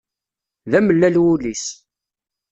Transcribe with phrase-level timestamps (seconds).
[0.71, 1.65] d amellal wul-is.